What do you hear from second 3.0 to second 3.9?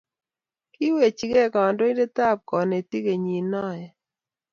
kenyit noe